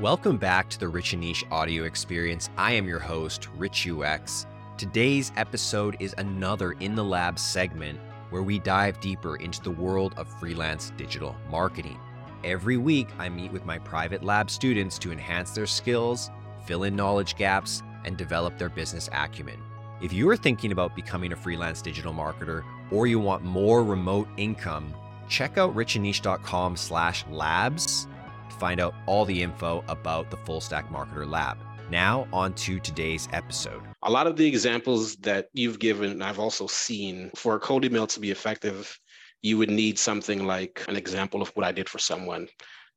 Welcome 0.00 0.36
back 0.36 0.70
to 0.70 0.78
the 0.78 0.86
Rich 0.86 1.14
and 1.14 1.22
Niche 1.22 1.44
audio 1.50 1.82
experience. 1.82 2.50
I 2.56 2.70
am 2.70 2.86
your 2.86 3.00
host, 3.00 3.48
Rich 3.56 3.88
UX. 3.88 4.46
Today's 4.76 5.32
episode 5.36 5.96
is 5.98 6.14
another 6.18 6.70
In 6.78 6.94
the 6.94 7.02
Lab 7.02 7.36
segment 7.36 7.98
where 8.30 8.44
we 8.44 8.60
dive 8.60 9.00
deeper 9.00 9.34
into 9.38 9.60
the 9.60 9.72
world 9.72 10.14
of 10.16 10.28
freelance 10.38 10.92
digital 10.96 11.34
marketing. 11.50 11.98
Every 12.44 12.76
week, 12.76 13.08
I 13.18 13.28
meet 13.28 13.50
with 13.50 13.66
my 13.66 13.80
private 13.80 14.22
lab 14.22 14.52
students 14.52 15.00
to 15.00 15.10
enhance 15.10 15.50
their 15.50 15.66
skills, 15.66 16.30
fill 16.64 16.84
in 16.84 16.94
knowledge 16.94 17.34
gaps, 17.34 17.82
and 18.04 18.16
develop 18.16 18.56
their 18.56 18.68
business 18.68 19.10
acumen. 19.12 19.60
If 20.00 20.12
you 20.12 20.28
are 20.28 20.36
thinking 20.36 20.70
about 20.70 20.94
becoming 20.94 21.32
a 21.32 21.36
freelance 21.36 21.82
digital 21.82 22.12
marketer 22.12 22.62
or 22.92 23.08
you 23.08 23.18
want 23.18 23.42
more 23.42 23.82
remote 23.82 24.28
income, 24.36 24.94
check 25.28 25.58
out 25.58 25.74
richandniche.com 25.74 26.76
slash 26.76 27.24
labs 27.32 28.06
find 28.54 28.80
out 28.80 28.94
all 29.06 29.24
the 29.24 29.42
info 29.42 29.84
about 29.88 30.30
the 30.30 30.36
Full 30.38 30.60
Stack 30.60 30.90
Marketer 30.90 31.28
Lab. 31.28 31.58
Now, 31.90 32.28
on 32.32 32.52
to 32.54 32.78
today's 32.78 33.28
episode. 33.32 33.82
A 34.02 34.10
lot 34.10 34.26
of 34.26 34.36
the 34.36 34.46
examples 34.46 35.16
that 35.16 35.48
you've 35.54 35.78
given, 35.78 36.20
I've 36.20 36.38
also 36.38 36.66
seen 36.66 37.30
for 37.34 37.54
a 37.54 37.60
cold 37.60 37.84
email 37.84 38.06
to 38.08 38.20
be 38.20 38.30
effective, 38.30 38.98
you 39.42 39.56
would 39.56 39.70
need 39.70 39.98
something 39.98 40.46
like 40.46 40.84
an 40.88 40.96
example 40.96 41.40
of 41.40 41.48
what 41.50 41.64
I 41.64 41.72
did 41.72 41.88
for 41.88 41.98
someone. 41.98 42.48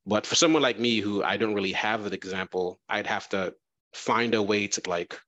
But 0.04 0.26
for 0.26 0.34
someone 0.34 0.62
like 0.62 0.78
me 0.78 0.98
who 0.98 1.22
I 1.22 1.36
don't 1.36 1.54
really 1.54 1.72
have 1.72 2.04
that 2.04 2.12
example, 2.12 2.80
I'd 2.88 3.06
have 3.06 3.28
to 3.30 3.54
find 3.94 4.34
a 4.34 4.42
way 4.42 4.66
to 4.66 4.82
like 4.86 5.18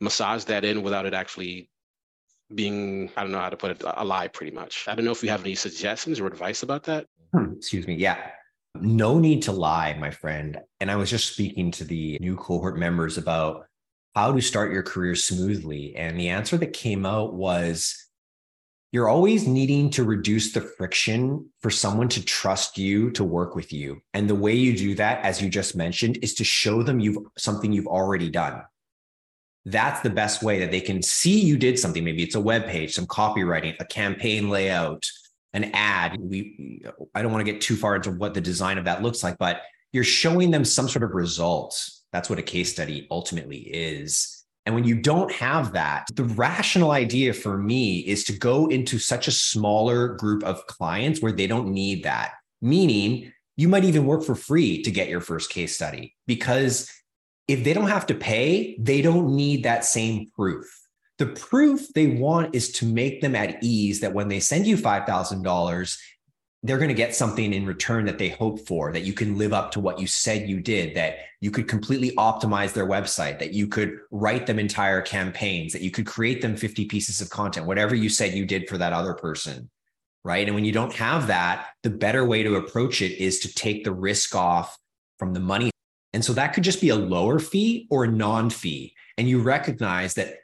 massage 0.00 0.44
that 0.44 0.64
in 0.64 0.82
without 0.82 1.06
it 1.06 1.14
actually 1.14 1.68
being, 2.54 3.10
I 3.16 3.22
don't 3.22 3.32
know 3.32 3.40
how 3.40 3.50
to 3.50 3.56
put 3.56 3.72
it, 3.72 3.82
a 3.84 4.04
lie 4.04 4.28
pretty 4.28 4.52
much. 4.52 4.84
I 4.86 4.94
don't 4.94 5.04
know 5.04 5.10
if 5.10 5.22
you 5.22 5.30
have 5.30 5.44
any 5.44 5.54
suggestions 5.54 6.20
or 6.20 6.26
advice 6.26 6.62
about 6.62 6.84
that. 6.84 7.06
Hmm, 7.32 7.54
excuse 7.56 7.86
me. 7.86 7.96
Yeah. 7.96 8.16
No 8.82 9.18
need 9.18 9.42
to 9.42 9.52
lie, 9.52 9.94
my 9.98 10.10
friend. 10.10 10.58
And 10.80 10.90
I 10.90 10.96
was 10.96 11.10
just 11.10 11.32
speaking 11.32 11.70
to 11.72 11.84
the 11.84 12.18
new 12.20 12.36
cohort 12.36 12.78
members 12.78 13.18
about 13.18 13.66
how 14.14 14.32
to 14.32 14.40
start 14.40 14.72
your 14.72 14.82
career 14.82 15.14
smoothly. 15.14 15.94
And 15.96 16.18
the 16.18 16.28
answer 16.28 16.56
that 16.56 16.72
came 16.72 17.04
out 17.04 17.34
was 17.34 18.06
you're 18.92 19.08
always 19.08 19.46
needing 19.46 19.90
to 19.90 20.04
reduce 20.04 20.52
the 20.52 20.60
friction 20.60 21.50
for 21.60 21.70
someone 21.70 22.08
to 22.08 22.24
trust 22.24 22.78
you 22.78 23.10
to 23.10 23.24
work 23.24 23.54
with 23.54 23.72
you. 23.72 24.00
And 24.14 24.30
the 24.30 24.34
way 24.34 24.54
you 24.54 24.76
do 24.76 24.94
that, 24.94 25.22
as 25.24 25.42
you 25.42 25.50
just 25.50 25.76
mentioned, 25.76 26.18
is 26.22 26.34
to 26.34 26.44
show 26.44 26.82
them 26.82 27.00
you've 27.00 27.18
something 27.36 27.72
you've 27.72 27.86
already 27.86 28.30
done. 28.30 28.62
That's 29.66 30.00
the 30.00 30.10
best 30.10 30.42
way 30.42 30.60
that 30.60 30.70
they 30.70 30.80
can 30.80 31.02
see 31.02 31.40
you 31.40 31.58
did 31.58 31.78
something. 31.78 32.04
Maybe 32.04 32.22
it's 32.22 32.36
a 32.36 32.40
web 32.40 32.66
page, 32.66 32.94
some 32.94 33.06
copywriting, 33.06 33.74
a 33.80 33.84
campaign 33.84 34.48
layout, 34.48 35.04
an 35.56 35.70
ad. 35.74 36.16
We 36.20 36.82
I 37.14 37.22
don't 37.22 37.32
want 37.32 37.44
to 37.44 37.52
get 37.52 37.60
too 37.60 37.76
far 37.76 37.96
into 37.96 38.10
what 38.10 38.34
the 38.34 38.40
design 38.40 38.78
of 38.78 38.84
that 38.84 39.02
looks 39.02 39.22
like, 39.22 39.38
but 39.38 39.62
you're 39.92 40.04
showing 40.04 40.50
them 40.50 40.64
some 40.64 40.88
sort 40.88 41.02
of 41.02 41.12
results. 41.12 42.04
That's 42.12 42.30
what 42.30 42.38
a 42.38 42.42
case 42.42 42.72
study 42.72 43.06
ultimately 43.10 43.58
is. 43.58 44.44
And 44.66 44.74
when 44.74 44.84
you 44.84 45.00
don't 45.00 45.30
have 45.32 45.72
that, 45.72 46.06
the 46.14 46.24
rational 46.24 46.90
idea 46.90 47.32
for 47.32 47.56
me 47.56 48.00
is 48.00 48.24
to 48.24 48.32
go 48.32 48.66
into 48.66 48.98
such 48.98 49.28
a 49.28 49.32
smaller 49.32 50.08
group 50.08 50.42
of 50.42 50.66
clients 50.66 51.22
where 51.22 51.32
they 51.32 51.46
don't 51.46 51.68
need 51.72 52.02
that. 52.02 52.32
Meaning, 52.60 53.32
you 53.56 53.68
might 53.68 53.84
even 53.84 54.06
work 54.06 54.24
for 54.24 54.34
free 54.34 54.82
to 54.82 54.90
get 54.90 55.08
your 55.08 55.20
first 55.20 55.50
case 55.50 55.74
study 55.74 56.14
because 56.26 56.90
if 57.48 57.62
they 57.62 57.72
don't 57.72 57.88
have 57.88 58.06
to 58.06 58.14
pay, 58.14 58.76
they 58.78 59.02
don't 59.02 59.34
need 59.34 59.62
that 59.62 59.84
same 59.84 60.30
proof. 60.34 60.66
The 61.18 61.26
proof 61.26 61.88
they 61.94 62.08
want 62.08 62.54
is 62.54 62.70
to 62.72 62.86
make 62.86 63.20
them 63.20 63.34
at 63.34 63.62
ease 63.62 64.00
that 64.00 64.12
when 64.12 64.28
they 64.28 64.40
send 64.40 64.66
you 64.66 64.76
$5,000, 64.76 65.98
they're 66.62 66.78
going 66.78 66.88
to 66.88 66.94
get 66.94 67.14
something 67.14 67.52
in 67.52 67.64
return 67.64 68.06
that 68.06 68.18
they 68.18 68.28
hope 68.28 68.66
for, 68.66 68.92
that 68.92 69.04
you 69.04 69.12
can 69.12 69.38
live 69.38 69.52
up 69.52 69.70
to 69.70 69.80
what 69.80 70.00
you 70.00 70.06
said 70.06 70.48
you 70.48 70.60
did, 70.60 70.94
that 70.96 71.18
you 71.40 71.50
could 71.50 71.68
completely 71.68 72.10
optimize 72.16 72.72
their 72.72 72.86
website, 72.86 73.38
that 73.38 73.52
you 73.52 73.68
could 73.68 73.98
write 74.10 74.46
them 74.46 74.58
entire 74.58 75.00
campaigns, 75.00 75.72
that 75.72 75.82
you 75.82 75.90
could 75.90 76.06
create 76.06 76.42
them 76.42 76.56
50 76.56 76.86
pieces 76.86 77.20
of 77.20 77.30
content, 77.30 77.66
whatever 77.66 77.94
you 77.94 78.08
said 78.08 78.34
you 78.34 78.44
did 78.44 78.68
for 78.68 78.78
that 78.78 78.92
other 78.92 79.14
person. 79.14 79.70
Right. 80.24 80.46
And 80.46 80.56
when 80.56 80.64
you 80.64 80.72
don't 80.72 80.94
have 80.94 81.28
that, 81.28 81.68
the 81.84 81.90
better 81.90 82.24
way 82.24 82.42
to 82.42 82.56
approach 82.56 83.00
it 83.00 83.12
is 83.22 83.38
to 83.40 83.54
take 83.54 83.84
the 83.84 83.92
risk 83.92 84.34
off 84.34 84.76
from 85.20 85.34
the 85.34 85.40
money. 85.40 85.70
And 86.12 86.24
so 86.24 86.32
that 86.32 86.52
could 86.52 86.64
just 86.64 86.80
be 86.80 86.88
a 86.88 86.96
lower 86.96 87.38
fee 87.38 87.86
or 87.90 88.04
a 88.04 88.08
non 88.08 88.50
fee. 88.50 88.94
And 89.16 89.28
you 89.28 89.40
recognize 89.40 90.14
that 90.14 90.34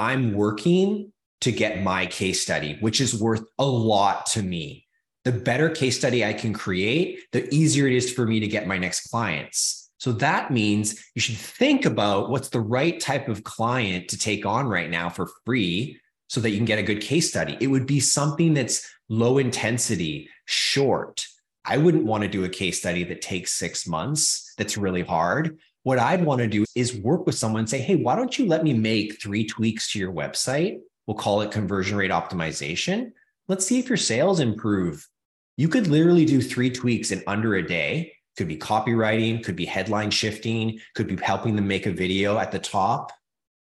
I'm 0.00 0.32
working 0.32 1.12
to 1.42 1.52
get 1.52 1.82
my 1.82 2.06
case 2.06 2.40
study, 2.40 2.78
which 2.80 3.02
is 3.02 3.20
worth 3.20 3.44
a 3.58 3.66
lot 3.66 4.24
to 4.26 4.42
me. 4.42 4.86
The 5.26 5.32
better 5.32 5.68
case 5.68 5.98
study 5.98 6.24
I 6.24 6.32
can 6.32 6.54
create, 6.54 7.20
the 7.32 7.46
easier 7.54 7.86
it 7.86 7.92
is 7.92 8.10
for 8.10 8.26
me 8.26 8.40
to 8.40 8.48
get 8.48 8.66
my 8.66 8.78
next 8.78 9.10
clients. 9.10 9.90
So 9.98 10.12
that 10.12 10.50
means 10.50 11.04
you 11.14 11.20
should 11.20 11.36
think 11.36 11.84
about 11.84 12.30
what's 12.30 12.48
the 12.48 12.62
right 12.62 12.98
type 12.98 13.28
of 13.28 13.44
client 13.44 14.08
to 14.08 14.18
take 14.18 14.46
on 14.46 14.68
right 14.68 14.88
now 14.88 15.10
for 15.10 15.28
free 15.44 16.00
so 16.28 16.40
that 16.40 16.48
you 16.48 16.56
can 16.56 16.64
get 16.64 16.78
a 16.78 16.82
good 16.82 17.02
case 17.02 17.28
study. 17.28 17.58
It 17.60 17.66
would 17.66 17.86
be 17.86 18.00
something 18.00 18.54
that's 18.54 18.90
low 19.10 19.36
intensity, 19.36 20.30
short. 20.46 21.26
I 21.66 21.76
wouldn't 21.76 22.06
want 22.06 22.22
to 22.22 22.28
do 22.28 22.44
a 22.44 22.48
case 22.48 22.78
study 22.78 23.04
that 23.04 23.20
takes 23.20 23.52
six 23.52 23.86
months, 23.86 24.54
that's 24.56 24.78
really 24.78 25.02
hard. 25.02 25.58
What 25.82 25.98
I'd 25.98 26.24
want 26.24 26.40
to 26.40 26.46
do 26.46 26.64
is 26.74 26.96
work 26.96 27.24
with 27.24 27.34
someone 27.34 27.60
and 27.60 27.70
say, 27.70 27.80
hey, 27.80 27.96
why 27.96 28.14
don't 28.14 28.38
you 28.38 28.46
let 28.46 28.64
me 28.64 28.74
make 28.74 29.20
three 29.20 29.46
tweaks 29.46 29.92
to 29.92 29.98
your 29.98 30.12
website? 30.12 30.80
We'll 31.06 31.16
call 31.16 31.40
it 31.40 31.50
conversion 31.50 31.96
rate 31.96 32.10
optimization. 32.10 33.12
Let's 33.48 33.66
see 33.66 33.78
if 33.78 33.88
your 33.88 33.96
sales 33.96 34.40
improve. 34.40 35.08
You 35.56 35.68
could 35.68 35.86
literally 35.86 36.24
do 36.24 36.40
three 36.40 36.70
tweaks 36.70 37.10
in 37.10 37.22
under 37.26 37.54
a 37.54 37.66
day. 37.66 38.12
Could 38.36 38.48
be 38.48 38.56
copywriting, 38.56 39.42
could 39.42 39.56
be 39.56 39.66
headline 39.66 40.10
shifting, 40.10 40.80
could 40.94 41.08
be 41.08 41.16
helping 41.16 41.56
them 41.56 41.66
make 41.66 41.86
a 41.86 41.92
video 41.92 42.38
at 42.38 42.52
the 42.52 42.58
top. 42.58 43.12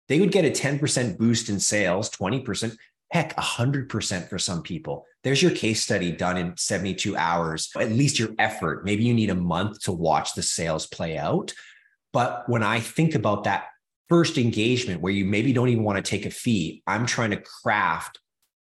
They 0.08 0.20
would 0.20 0.32
get 0.32 0.44
a 0.44 0.50
10% 0.50 1.18
boost 1.18 1.48
in 1.48 1.60
sales, 1.60 2.10
20%, 2.10 2.76
heck, 3.10 3.34
100% 3.36 4.28
for 4.28 4.38
some 4.38 4.62
people. 4.62 5.06
There's 5.24 5.42
your 5.42 5.52
case 5.52 5.82
study 5.82 6.12
done 6.12 6.36
in 6.36 6.56
72 6.56 7.16
hours, 7.16 7.70
at 7.78 7.92
least 7.92 8.18
your 8.18 8.30
effort. 8.38 8.84
Maybe 8.84 9.04
you 9.04 9.14
need 9.14 9.30
a 9.30 9.34
month 9.34 9.80
to 9.82 9.92
watch 9.92 10.34
the 10.34 10.42
sales 10.42 10.86
play 10.86 11.16
out. 11.16 11.52
But 12.12 12.48
when 12.48 12.62
I 12.62 12.80
think 12.80 13.14
about 13.14 13.44
that 13.44 13.66
first 14.08 14.38
engagement 14.38 15.00
where 15.00 15.12
you 15.12 15.24
maybe 15.24 15.52
don't 15.52 15.68
even 15.68 15.84
want 15.84 16.02
to 16.02 16.10
take 16.10 16.26
a 16.26 16.30
fee, 16.30 16.82
I'm 16.86 17.06
trying 17.06 17.30
to 17.30 17.36
craft 17.40 18.18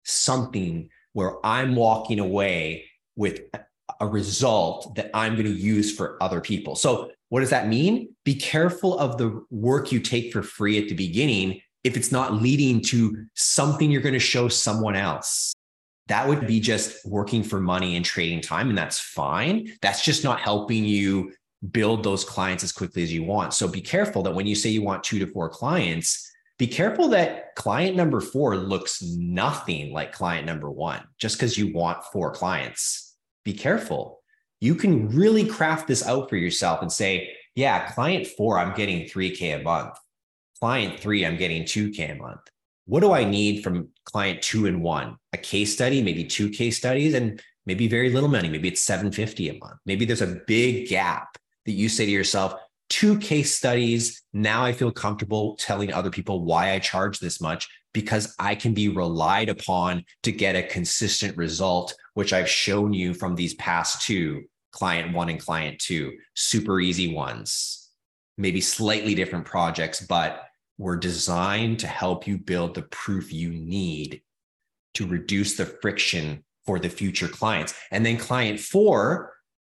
something 0.05 0.89
where 1.13 1.45
I'm 1.45 1.75
walking 1.75 2.19
away 2.19 2.87
with 3.17 3.41
a 4.01 4.07
result 4.07 4.95
that 4.97 5.11
I'm 5.15 5.35
going 5.35 5.47
to 5.47 5.53
use 5.53 5.95
for 5.95 6.23
other 6.23 6.41
people. 6.41 6.77
So, 6.77 7.11
what 7.29 7.41
does 7.41 7.51
that 7.51 7.69
mean? 7.69 8.15
Be 8.25 8.35
careful 8.35 8.99
of 8.99 9.19
the 9.19 9.45
work 9.51 9.91
you 9.91 9.99
take 9.99 10.33
for 10.33 10.43
free 10.43 10.81
at 10.81 10.89
the 10.89 10.95
beginning 10.95 11.61
if 11.83 11.97
it's 11.97 12.13
not 12.13 12.35
leading 12.35 12.81
to 12.81 13.27
something 13.35 13.91
you're 13.91 14.03
going 14.03 14.15
to 14.15 14.21
show 14.21 14.49
someone 14.49 14.95
else. 14.95 15.53
That 16.09 16.29
would 16.29 16.47
be 16.47 16.61
just 16.61 17.05
working 17.07 17.43
for 17.43 17.61
money 17.61 17.97
and 17.97 18.05
trading 18.05 18.41
time, 18.41 18.69
and 18.69 18.77
that's 18.77 19.01
fine. 19.01 19.73
That's 19.81 20.05
just 20.05 20.23
not 20.23 20.41
helping 20.41 20.85
you 20.85 21.33
build 21.71 22.03
those 22.03 22.25
clients 22.25 22.65
as 22.65 22.73
quickly 22.73 23.03
as 23.03 23.13
you 23.13 23.25
want. 23.25 23.55
So 23.55 23.69
be 23.69 23.81
careful 23.81 24.23
that 24.23 24.35
when 24.35 24.47
you 24.47 24.55
say 24.55 24.71
you 24.71 24.83
want 24.83 25.05
two 25.05 25.19
to 25.19 25.27
four 25.27 25.49
clients, 25.49 26.31
be 26.59 26.67
careful 26.67 27.09
that 27.09 27.55
client 27.57 27.97
number 27.97 28.21
four 28.21 28.57
looks 28.57 29.03
nothing 29.03 29.93
like 29.93 30.13
client 30.13 30.47
number 30.47 30.71
one 30.71 31.03
just 31.19 31.37
because 31.37 31.59
you 31.59 31.73
want 31.73 32.05
four 32.13 32.33
clients. 32.33 33.17
Be 33.45 33.53
careful. 33.53 34.21
You 34.61 34.75
can 34.75 35.09
really 35.09 35.47
craft 35.47 35.89
this 35.89 36.07
out 36.07 36.31
for 36.31 36.37
yourself 36.37 36.81
and 36.81 36.91
say, 36.91 37.33
yeah, 37.55 37.91
client 37.93 38.27
four, 38.27 38.59
I'm 38.59 38.75
getting 38.75 39.07
3K 39.07 39.61
a 39.61 39.63
month. 39.63 39.95
Client 40.61 41.01
three, 41.01 41.27
I'm 41.27 41.37
getting 41.37 41.65
2K 41.65 42.13
a 42.13 42.15
month. 42.15 42.41
What 42.87 43.01
do 43.01 43.13
I 43.13 43.25
need 43.25 43.65
from 43.65 43.89
client 44.05 44.43
two 44.43 44.67
and 44.67 44.83
one? 44.83 45.17
A 45.33 45.39
case 45.39 45.73
study, 45.75 46.03
maybe 46.03 46.25
two 46.25 46.51
case 46.51 46.77
studies, 46.77 47.15
and 47.15 47.43
maybe 47.67 47.89
very 47.89 48.11
little 48.11 48.29
money. 48.29 48.49
Maybe 48.49 48.69
it's 48.69 48.83
750 48.83 49.49
a 49.49 49.59
month. 49.59 49.79
Maybe 49.87 50.05
there's 50.05 50.23
a 50.23 50.41
big 50.47 50.89
gap 50.89 51.37
that 51.67 51.73
you 51.73 51.89
say 51.89 52.07
to 52.07 52.11
yourself, 52.11 52.55
two 52.89 53.19
case 53.19 53.55
studies. 53.55 54.23
Now 54.33 54.65
I 54.65 54.73
feel 54.73 54.93
comfortable 54.93 55.57
telling 55.57 55.93
other 55.93 56.11
people 56.11 56.45
why 56.45 56.73
I 56.73 56.79
charge 56.79 57.19
this 57.19 57.41
much 57.41 57.69
because 57.93 58.35
I 58.39 58.55
can 58.55 58.75
be 58.75 58.89
relied 58.89 59.49
upon 59.49 60.05
to 60.25 60.33
get 60.33 60.57
a 60.57 60.63
consistent 60.63 61.37
result, 61.37 61.95
which 62.15 62.33
I've 62.33 62.49
shown 62.49 62.93
you 62.93 63.15
from 63.15 63.35
these 63.35 63.55
past 63.55 64.03
two 64.03 64.45
client 64.73 65.15
one 65.15 65.29
and 65.29 65.41
client 65.41 65.79
two, 65.79 66.13
super 66.35 66.81
easy 66.81 67.15
ones, 67.15 67.91
maybe 68.37 68.61
slightly 68.61 69.15
different 69.15 69.45
projects, 69.45 70.05
but 70.05 70.43
were 70.79 70.97
designed 70.97 71.79
to 71.79 71.87
help 71.87 72.27
you 72.27 72.37
build 72.37 72.75
the 72.75 72.83
proof 72.83 73.33
you 73.33 73.51
need 73.51 74.21
to 74.95 75.07
reduce 75.07 75.57
the 75.57 75.67
friction 75.67 76.45
for 76.67 76.81
the 76.81 76.89
future 76.89 77.29
clients. 77.29 77.75
And 77.93 78.05
then 78.05 78.17
client 78.17 78.59
four 78.59 79.34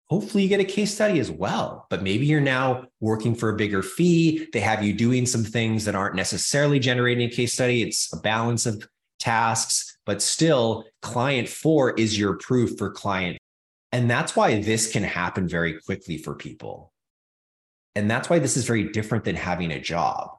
hopefully 0.09 0.43
you 0.43 0.49
get 0.49 0.59
a 0.59 0.65
case 0.65 0.93
study 0.93 1.19
as 1.19 1.31
well. 1.31 1.87
But 1.89 2.03
maybe 2.03 2.25
you're 2.25 2.41
now 2.41 2.85
working 2.99 3.35
for 3.35 3.49
a 3.49 3.55
bigger 3.55 3.81
fee. 3.81 4.47
They 4.53 4.59
have 4.59 4.83
you 4.83 4.93
doing 4.93 5.25
some 5.25 5.43
things 5.43 5.85
that 5.85 5.95
aren't 5.95 6.15
necessarily 6.15 6.79
generating 6.79 7.27
a 7.27 7.31
case 7.31 7.53
study. 7.53 7.81
It's 7.81 8.11
a 8.13 8.17
balance 8.17 8.65
of 8.65 8.87
tasks, 9.19 9.97
but 10.05 10.21
still, 10.21 10.85
client 11.01 11.49
four 11.49 11.93
is 11.93 12.19
your 12.19 12.35
proof 12.35 12.77
for 12.77 12.91
client. 12.91 13.37
And 13.91 14.09
that's 14.09 14.35
why 14.35 14.61
this 14.61 14.91
can 14.91 15.03
happen 15.03 15.47
very 15.47 15.79
quickly 15.81 16.17
for 16.17 16.35
people. 16.35 16.91
And 17.95 18.11
that's 18.11 18.29
why 18.29 18.39
this 18.39 18.57
is 18.57 18.65
very 18.65 18.91
different 18.91 19.23
than 19.23 19.35
having 19.35 19.71
a 19.71 19.79
job. 19.79 20.31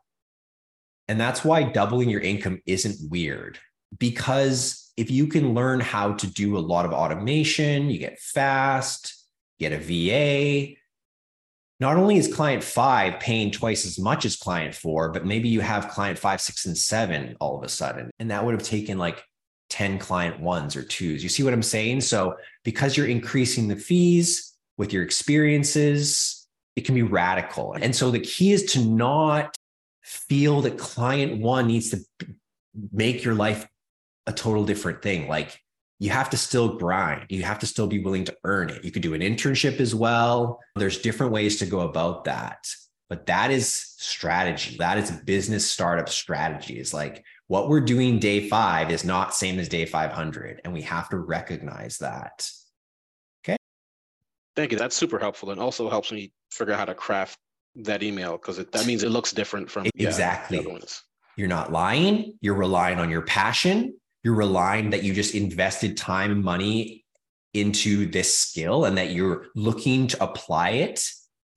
And 1.08 1.18
that's 1.18 1.44
why 1.44 1.62
doubling 1.62 2.10
your 2.10 2.20
income 2.20 2.60
isn't 2.66 3.10
weird 3.10 3.58
because 3.98 4.92
if 4.96 5.10
you 5.10 5.26
can 5.26 5.54
learn 5.54 5.80
how 5.80 6.14
to 6.14 6.26
do 6.26 6.56
a 6.56 6.60
lot 6.60 6.84
of 6.84 6.92
automation, 6.92 7.90
you 7.90 7.98
get 7.98 8.18
fast, 8.18 9.25
get 9.58 9.72
a 9.72 9.78
VA. 9.78 10.74
Not 11.78 11.96
only 11.96 12.16
is 12.16 12.32
client 12.32 12.64
five 12.64 13.20
paying 13.20 13.50
twice 13.50 13.84
as 13.84 13.98
much 13.98 14.24
as 14.24 14.36
client 14.36 14.74
four, 14.74 15.12
but 15.12 15.26
maybe 15.26 15.48
you 15.48 15.60
have 15.60 15.88
client 15.88 16.18
five, 16.18 16.40
six, 16.40 16.64
and 16.66 16.76
seven 16.76 17.36
all 17.40 17.56
of 17.56 17.64
a 17.64 17.68
sudden. 17.68 18.10
And 18.18 18.30
that 18.30 18.44
would 18.44 18.54
have 18.54 18.62
taken 18.62 18.98
like 18.98 19.22
10 19.70 19.98
client 19.98 20.40
ones 20.40 20.76
or 20.76 20.82
twos. 20.82 21.22
You 21.22 21.28
see 21.28 21.42
what 21.42 21.52
I'm 21.52 21.62
saying? 21.62 22.00
So, 22.00 22.36
because 22.64 22.96
you're 22.96 23.06
increasing 23.06 23.68
the 23.68 23.76
fees 23.76 24.54
with 24.78 24.92
your 24.92 25.02
experiences, 25.02 26.46
it 26.76 26.84
can 26.84 26.94
be 26.94 27.02
radical. 27.02 27.74
And 27.74 27.94
so, 27.94 28.10
the 28.10 28.20
key 28.20 28.52
is 28.52 28.64
to 28.72 28.80
not 28.80 29.54
feel 30.02 30.62
that 30.62 30.78
client 30.78 31.42
one 31.42 31.66
needs 31.66 31.90
to 31.90 31.98
make 32.92 33.24
your 33.24 33.34
life 33.34 33.66
a 34.26 34.32
total 34.32 34.64
different 34.64 35.02
thing. 35.02 35.28
Like 35.28 35.60
you 35.98 36.10
have 36.10 36.30
to 36.30 36.36
still 36.36 36.76
grind. 36.76 37.26
You 37.30 37.42
have 37.44 37.58
to 37.60 37.66
still 37.66 37.86
be 37.86 38.00
willing 38.00 38.24
to 38.24 38.36
earn 38.44 38.70
it. 38.70 38.84
You 38.84 38.90
could 38.90 39.02
do 39.02 39.14
an 39.14 39.22
internship 39.22 39.80
as 39.80 39.94
well. 39.94 40.60
There's 40.74 40.98
different 40.98 41.32
ways 41.32 41.58
to 41.58 41.66
go 41.66 41.80
about 41.80 42.24
that. 42.24 42.68
But 43.08 43.26
that 43.26 43.50
is 43.50 43.68
strategy. 43.68 44.76
That 44.78 44.98
is 44.98 45.10
business 45.10 45.70
startup 45.70 46.08
strategy. 46.08 46.78
Is 46.78 46.92
like 46.92 47.24
what 47.46 47.68
we're 47.68 47.80
doing 47.80 48.18
day 48.18 48.48
five 48.48 48.90
is 48.90 49.04
not 49.04 49.34
same 49.34 49.58
as 49.58 49.68
day 49.68 49.86
500. 49.86 50.60
And 50.64 50.72
we 50.72 50.82
have 50.82 51.08
to 51.10 51.18
recognize 51.18 51.98
that. 51.98 52.50
Okay. 53.44 53.56
Thank 54.56 54.72
you. 54.72 54.78
That's 54.78 54.96
super 54.96 55.18
helpful 55.18 55.50
and 55.50 55.60
also 55.60 55.88
helps 55.88 56.10
me 56.12 56.32
figure 56.50 56.74
out 56.74 56.80
how 56.80 56.84
to 56.86 56.94
craft 56.94 57.38
that 57.76 58.02
email 58.02 58.32
because 58.32 58.56
that 58.56 58.86
means 58.86 59.02
it 59.02 59.10
looks 59.10 59.32
different 59.32 59.70
from 59.70 59.86
exactly. 59.94 60.66
Yeah, 60.66 60.78
you're 61.36 61.48
not 61.48 61.70
lying. 61.70 62.38
You're 62.40 62.54
relying 62.54 62.98
on 62.98 63.10
your 63.10 63.22
passion. 63.22 63.94
You're 64.26 64.34
relying 64.34 64.90
that 64.90 65.04
you 65.04 65.14
just 65.14 65.36
invested 65.36 65.96
time 65.96 66.32
and 66.32 66.42
money 66.42 67.04
into 67.54 68.06
this 68.06 68.36
skill 68.36 68.86
and 68.86 68.98
that 68.98 69.12
you're 69.12 69.46
looking 69.54 70.08
to 70.08 70.24
apply 70.24 70.70
it 70.70 71.08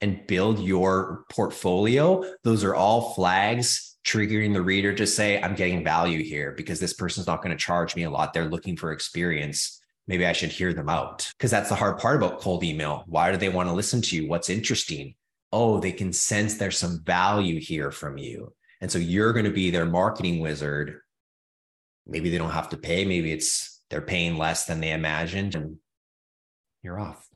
and 0.01 0.27
build 0.27 0.59
your 0.59 1.25
portfolio. 1.31 2.23
Those 2.43 2.63
are 2.63 2.75
all 2.75 3.15
flags 3.15 3.97
triggering 4.05 4.53
the 4.53 4.61
reader 4.61 4.93
to 4.93 5.07
say, 5.07 5.41
I'm 5.41 5.55
getting 5.55 5.83
value 5.83 6.23
here 6.23 6.53
because 6.55 6.79
this 6.79 6.93
person's 6.93 7.25
not 7.25 7.41
going 7.41 7.57
to 7.57 7.65
charge 7.65 7.95
me 7.95 8.03
a 8.03 8.09
lot. 8.11 8.33
They're 8.33 8.45
looking 8.45 8.77
for 8.77 8.91
experience. 8.91 9.81
Maybe 10.07 10.27
I 10.27 10.33
should 10.33 10.51
hear 10.51 10.71
them 10.71 10.89
out 10.89 11.27
because 11.37 11.49
that's 11.49 11.69
the 11.69 11.75
hard 11.75 11.97
part 11.97 12.17
about 12.17 12.39
cold 12.39 12.63
email. 12.63 13.03
Why 13.07 13.31
do 13.31 13.37
they 13.37 13.49
want 13.49 13.67
to 13.69 13.73
listen 13.73 14.01
to 14.03 14.15
you? 14.15 14.29
What's 14.29 14.51
interesting? 14.51 15.15
oh, 15.51 15.79
they 15.79 15.91
can 15.91 16.13
sense 16.13 16.55
there's 16.55 16.77
some 16.77 17.01
value 17.03 17.59
here 17.59 17.91
from 17.91 18.17
you. 18.17 18.53
And 18.81 18.91
so 18.91 18.99
you're 18.99 19.33
going 19.33 19.45
to 19.45 19.51
be 19.51 19.71
their 19.71 19.85
marketing 19.85 20.39
wizard. 20.39 20.99
Maybe 22.09 22.29
they 22.29 22.37
don't 22.37 22.51
have 22.51 22.69
to 22.69 22.77
pay. 22.77 23.05
Maybe 23.05 23.31
it's 23.31 23.81
they're 23.89 24.01
paying 24.01 24.37
less 24.37 24.65
than 24.65 24.81
they 24.81 24.91
imagined 24.91 25.55
and 25.55 25.77
you're 26.81 26.99
off. 26.99 27.27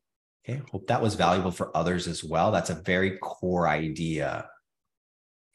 Okay. 0.48 0.62
Hope 0.72 0.88
that 0.88 1.02
was 1.02 1.16
valuable 1.16 1.52
for 1.52 1.76
others 1.76 2.08
as 2.08 2.24
well. 2.24 2.52
That's 2.52 2.70
a 2.70 2.76
very 2.76 3.18
core 3.18 3.68
idea. 3.68 4.50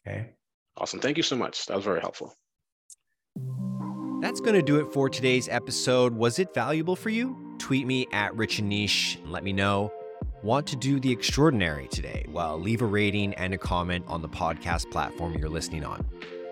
Okay. 0.07 0.31
Awesome. 0.77 1.01
Thank 1.01 1.17
you 1.17 1.23
so 1.23 1.37
much. 1.37 1.67
That 1.67 1.77
was 1.77 1.85
very 1.85 2.01
helpful. 2.01 2.35
That's 4.21 4.41
going 4.41 4.55
to 4.55 4.63
do 4.63 4.81
it 4.81 4.93
for 4.93 5.09
today's 5.09 5.49
episode. 5.49 6.15
Was 6.15 6.39
it 6.39 6.55
valuable 6.55 6.97
for 6.97 7.11
you? 7.11 7.37
Tweet 7.59 7.87
me 7.87 8.07
at 8.13 8.35
Rich 8.35 8.61
and 8.61 8.69
Niche 8.69 9.19
and 9.23 9.31
let 9.31 9.45
me 9.45 9.53
know. 9.53 9.93
Want 10.43 10.67
to 10.69 10.77
do 10.77 11.01
the 11.01 11.11
extraordinary 11.11 11.89
today? 11.89 12.25
Well, 12.29 12.59
leave 12.59 12.81
a 12.83 12.87
rating 12.87 13.35
and 13.35 13.55
a 13.55 13.59
comment 13.59 14.05
on 14.09 14.23
the 14.23 14.29
podcast 14.29 14.91
platform 14.91 15.35
you're 15.37 15.49
listening 15.49 15.85
on. 15.85 16.07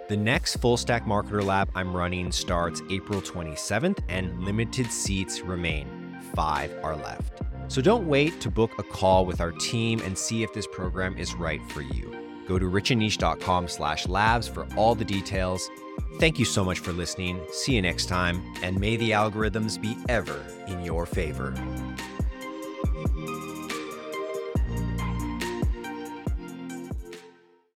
The 0.09 0.17
next 0.17 0.59
Full 0.59 0.77
Stack 0.77 1.05
Marketer 1.05 1.45
Lab 1.45 1.69
I'm 1.75 1.95
running 1.95 2.31
starts 2.31 2.81
April 2.91 3.21
27th, 3.21 3.99
and 4.09 4.45
limited 4.45 4.93
seats 4.93 5.41
remain. 5.41 6.17
Five 6.33 6.73
are 6.85 6.95
left. 6.95 7.43
So 7.67 7.83
don't 7.83 8.07
wait 8.07 8.41
to 8.43 8.49
book 8.49 8.71
a 8.79 8.85
call 8.85 9.27
with 9.27 9.41
our 9.41 9.51
team 9.51 10.01
and 10.05 10.17
see 10.17 10.45
if 10.45 10.53
this 10.53 10.69
program 10.69 11.19
is 11.19 11.35
right 11.35 11.61
for 11.73 11.83
you. 11.83 12.15
Go 12.47 12.57
to 12.57 12.67
richandniche.com 12.67 13.67
slash 13.67 14.07
labs 14.07 14.47
for 14.47 14.69
all 14.77 14.95
the 14.95 15.05
details. 15.05 15.69
Thank 16.21 16.39
you 16.39 16.45
so 16.45 16.65
much 16.65 16.79
for 16.79 16.93
listening. 16.93 17.41
See 17.51 17.75
you 17.75 17.83
next 17.83 18.07
time, 18.07 18.55
and 18.63 18.79
may 18.79 18.95
the 18.95 19.11
algorithms 19.11 19.81
be 19.81 19.97
ever 20.09 20.41
in 20.69 20.85
your 20.85 21.07
favor. 21.07 21.53